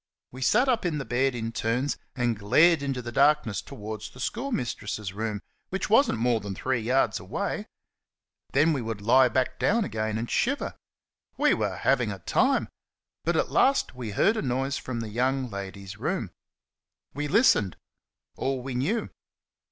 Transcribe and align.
We 0.31 0.41
sat 0.41 0.67
up 0.67 0.83
in 0.83 0.97
the 0.97 1.05
bed 1.05 1.35
in 1.35 1.51
turns, 1.51 1.95
and 2.15 2.35
glared 2.35 2.81
into 2.81 3.03
the 3.03 3.11
darkness 3.11 3.61
towards 3.61 4.09
the 4.09 4.19
schoolmistress's 4.19 5.13
room, 5.13 5.41
which 5.69 5.91
was 5.91 6.11
n't 6.11 6.17
more 6.17 6.39
than 6.39 6.55
three 6.55 6.79
yards 6.81 7.19
away; 7.19 7.67
then 8.51 8.73
we 8.73 8.81
would 8.81 8.99
lie 8.99 9.29
back 9.29 9.61
again 9.61 10.17
and 10.17 10.27
shiver. 10.27 10.73
We 11.37 11.53
were 11.53 11.75
having 11.75 12.11
a 12.11 12.17
time. 12.17 12.67
But 13.25 13.35
at 13.35 13.51
last 13.51 13.93
we 13.93 14.09
heard 14.09 14.37
a 14.37 14.41
noise 14.41 14.75
from 14.79 15.01
the 15.01 15.09
young 15.09 15.51
lady's 15.51 15.97
room. 15.99 16.31
We 17.13 17.27
listened 17.27 17.77
all 18.35 18.63
we 18.63 18.73
knew. 18.73 19.07